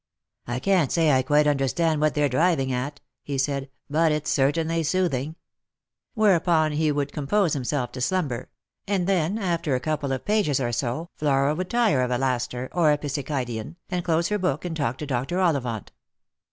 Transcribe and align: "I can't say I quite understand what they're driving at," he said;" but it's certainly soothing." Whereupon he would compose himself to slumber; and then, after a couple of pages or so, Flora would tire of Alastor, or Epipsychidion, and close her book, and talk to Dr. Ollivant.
"I 0.47 0.57
can't 0.57 0.91
say 0.91 1.11
I 1.11 1.21
quite 1.21 1.45
understand 1.45 2.01
what 2.01 2.15
they're 2.15 2.27
driving 2.27 2.71
at," 2.71 2.99
he 3.21 3.37
said;" 3.37 3.69
but 3.87 4.11
it's 4.11 4.31
certainly 4.31 4.81
soothing." 4.81 5.35
Whereupon 6.15 6.71
he 6.71 6.91
would 6.91 7.11
compose 7.13 7.53
himself 7.53 7.91
to 7.91 8.01
slumber; 8.01 8.49
and 8.87 9.05
then, 9.05 9.37
after 9.37 9.75
a 9.75 9.79
couple 9.79 10.11
of 10.11 10.25
pages 10.25 10.59
or 10.59 10.71
so, 10.71 11.11
Flora 11.17 11.53
would 11.53 11.69
tire 11.69 12.01
of 12.01 12.09
Alastor, 12.09 12.67
or 12.71 12.91
Epipsychidion, 12.91 13.75
and 13.91 14.03
close 14.03 14.29
her 14.29 14.39
book, 14.39 14.65
and 14.65 14.75
talk 14.75 14.97
to 14.97 15.05
Dr. 15.05 15.39
Ollivant. 15.39 15.91